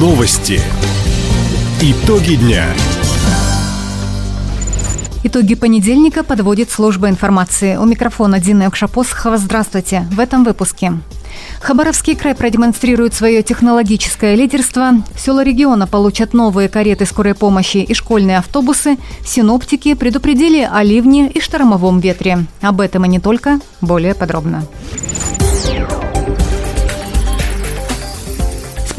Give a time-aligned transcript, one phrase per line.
[0.00, 0.58] Новости.
[1.82, 2.64] Итоги дня.
[5.24, 7.76] Итоги понедельника подводит служба информации.
[7.76, 9.36] У микрофона Дина Экшапосхова.
[9.36, 10.06] Здравствуйте.
[10.10, 10.94] В этом выпуске.
[11.60, 14.92] Хабаровский край продемонстрирует свое технологическое лидерство.
[15.18, 18.96] Села региона получат новые кареты скорой помощи и школьные автобусы.
[19.22, 22.46] Синоптики предупредили о ливне и штормовом ветре.
[22.62, 23.60] Об этом и не только.
[23.82, 24.64] Более подробно.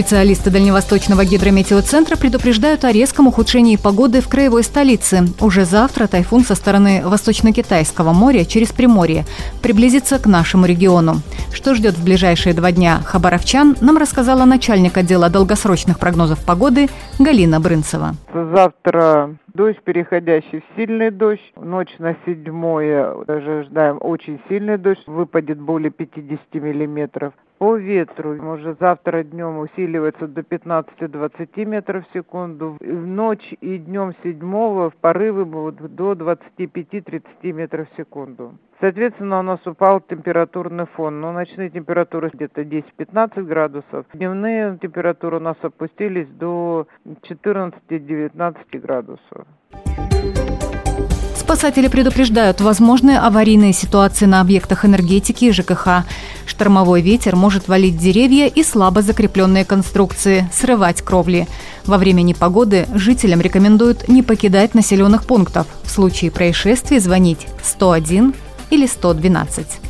[0.00, 5.26] Специалисты Дальневосточного гидрометеоцентра предупреждают о резком ухудшении погоды в краевой столице.
[5.42, 9.26] Уже завтра тайфун со стороны Восточно-Китайского моря через Приморье
[9.60, 11.20] приблизится к нашему региону.
[11.52, 17.60] Что ждет в ближайшие два дня хабаровчан, нам рассказала начальник отдела долгосрочных прогнозов погоды Галина
[17.60, 18.14] Брынцева.
[18.32, 21.52] Завтра дождь, переходящий в сильный дождь.
[21.56, 27.32] Ночь на седьмое даже ждаем очень сильный дождь, выпадет более 50 миллиметров.
[27.58, 32.78] По ветру может завтра днем усиливается до 15-20 метров в секунду.
[32.80, 38.54] В ночь и днем седьмого в порывы будут до 25-30 метров в секунду.
[38.80, 41.20] Соответственно, у нас упал температурный фон.
[41.20, 44.06] Но ночные температуры где-то 10-15 градусов.
[44.14, 49.39] Дневные температуры у нас опустились до 14-19 градусов.
[51.50, 56.04] Спасатели предупреждают возможные аварийные ситуации на объектах энергетики и ЖКХ.
[56.46, 61.48] Штормовой ветер может валить деревья и слабо закрепленные конструкции, срывать кровли.
[61.86, 65.66] Во время непогоды жителям рекомендуют не покидать населенных пунктов.
[65.82, 68.32] В случае происшествий звонить 101
[68.70, 69.89] или 112.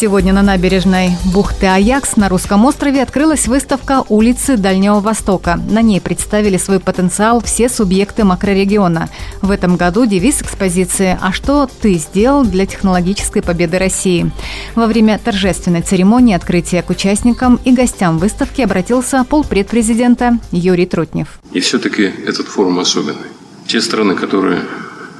[0.00, 5.60] Сегодня на набережной бухты Аякс на Русском острове открылась выставка «Улицы Дальнего Востока».
[5.68, 9.10] На ней представили свой потенциал все субъекты макрорегиона.
[9.42, 14.32] В этом году девиз экспозиции «А что ты сделал для технологической победы России?».
[14.74, 21.28] Во время торжественной церемонии открытия к участникам и гостям выставки обратился полпредпрезидента Юрий Трутнев.
[21.52, 23.28] И все-таки этот форум особенный.
[23.66, 24.62] Те страны, которые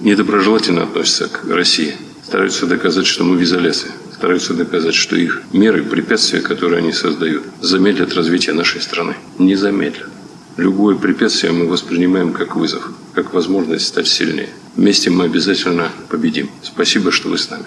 [0.00, 1.94] недоброжелательно относятся к России,
[2.24, 3.90] стараются доказать, что мы в изоляции
[4.22, 9.16] стараются доказать, что их меры, препятствия, которые они создают, замедлят развитие нашей страны.
[9.40, 10.10] Не замедлят.
[10.56, 14.50] Любое препятствие мы воспринимаем как вызов, как возможность стать сильнее.
[14.76, 16.48] Вместе мы обязательно победим.
[16.62, 17.66] Спасибо, что вы с нами.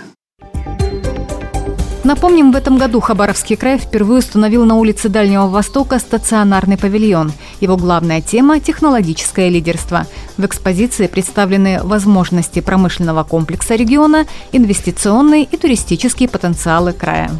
[2.06, 7.34] Напомним, в этом году Хабаровский край впервые установил на улице Дальнего Востока стационарный павильон.
[7.62, 10.06] Его главная тема– технологическое лидерство.
[10.38, 17.32] В экспозиции представлены возможности промышленного комплекса региона, инвестиционные и туристические потенциалы края.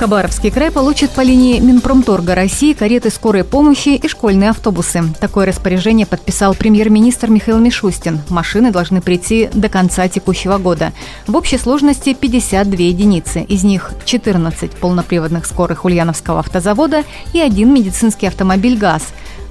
[0.00, 5.02] Хабаровский край получит по линии Минпромторга России кареты скорой помощи и школьные автобусы.
[5.20, 8.22] Такое распоряжение подписал премьер-министр Михаил Мишустин.
[8.30, 10.94] Машины должны прийти до конца текущего года.
[11.26, 13.42] В общей сложности 52 единицы.
[13.42, 19.02] Из них 14 полноприводных скорых Ульяновского автозавода и один медицинский автомобиль «ГАЗ».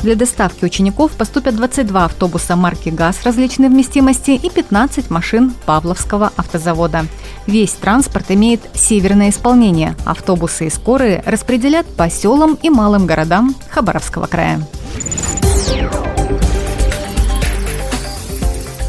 [0.01, 7.05] Для доставки учеников поступят 22 автобуса марки ГАЗ различной вместимости и 15 машин Павловского автозавода.
[7.47, 9.95] Весь транспорт имеет северное исполнение.
[10.05, 14.61] Автобусы и скорые распределят по селам и малым городам Хабаровского края.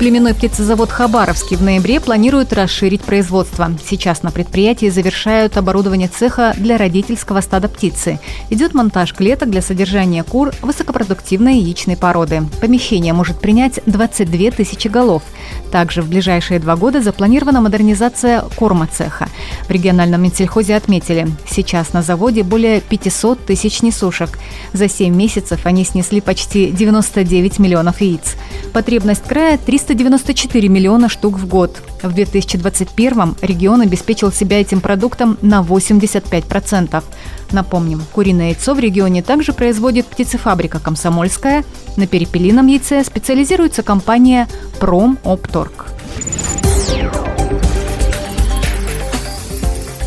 [0.00, 3.70] Племенной птицезавод «Хабаровский» в ноябре планирует расширить производство.
[3.86, 8.18] Сейчас на предприятии завершают оборудование цеха для родительского стада птицы.
[8.48, 12.44] Идет монтаж клеток для содержания кур высокопродуктивной яичной породы.
[12.62, 15.22] Помещение может принять 22 тысячи голов.
[15.70, 19.28] Также в ближайшие два года запланирована модернизация корма цеха.
[19.68, 24.38] В региональном Минсельхозе отметили, сейчас на заводе более 500 тысяч несушек.
[24.72, 28.36] За 7 месяцев они снесли почти 99 миллионов яиц.
[28.72, 29.58] Потребность края
[29.90, 31.82] 394 миллиона штук в год.
[32.00, 37.02] В 2021 регион обеспечил себя этим продуктом на 85%.
[37.50, 41.64] Напомним, куриное яйцо в регионе также производит птицефабрика «Комсомольская».
[41.96, 44.46] На перепелином яйце специализируется компания
[44.78, 45.89] «Промопторг».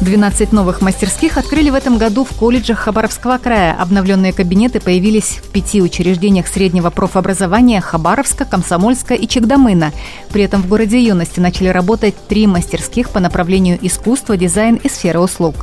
[0.04, 3.74] 12 новых мастерских открыли в этом году в колледжах Хабаровского края.
[3.80, 9.94] Обновленные кабинеты появились в пяти учреждениях среднего профобразования Хабаровска, Комсомольска и Чегдамына.
[10.30, 15.20] При этом в городе юности начали работать три мастерских по направлению искусства, дизайн и сферы
[15.20, 15.56] услуг.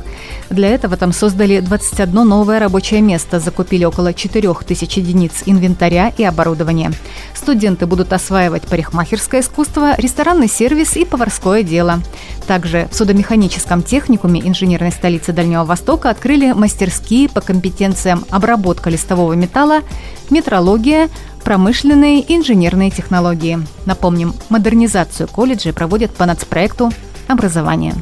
[0.49, 6.91] Для этого там создали 21 новое рабочее место, закупили около 4000 единиц инвентаря и оборудования.
[7.35, 12.01] Студенты будут осваивать парикмахерское искусство, ресторанный сервис и поварское дело.
[12.47, 19.81] Также в судомеханическом техникуме инженерной столицы Дальнего Востока открыли мастерские по компетенциям обработка листового металла,
[20.29, 21.09] метрология,
[21.43, 23.59] промышленные и инженерные технологии.
[23.85, 26.91] Напомним, модернизацию колледжей проводят по нацпроекту
[27.27, 27.95] образования.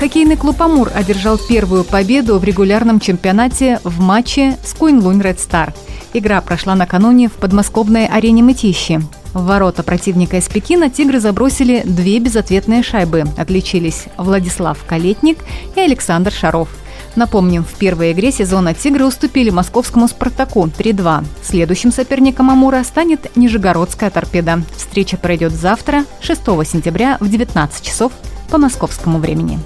[0.00, 5.74] Хоккейный клуб «Амур» одержал первую победу в регулярном чемпионате в матче с Куинлунь Ред Стар.
[6.14, 9.02] Игра прошла накануне в подмосковной арене Мытищи.
[9.32, 13.24] В ворота противника из Пекина «Тигры» забросили две безответные шайбы.
[13.36, 15.38] Отличились Владислав Калетник
[15.76, 16.68] и Александр Шаров.
[17.16, 21.24] Напомним, в первой игре сезона «Тигры» уступили московскому «Спартаку» 3-2.
[21.42, 24.62] Следующим соперником «Амура» станет Нижегородская «Торпеда».
[24.76, 28.12] Встреча пройдет завтра, 6 сентября в 19 часов
[28.50, 29.60] по московскому времени.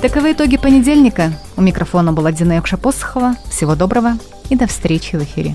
[0.00, 1.32] Таковы итоги понедельника.
[1.56, 3.36] У микрофона была Дина Якша-Посохова.
[3.50, 4.14] Всего доброго
[4.48, 5.54] и до встречи в эфире.